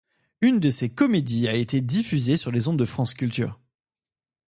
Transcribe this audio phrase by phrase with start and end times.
[0.41, 3.59] Une de ses comédies a été diffusée sur les ondes de France Culture.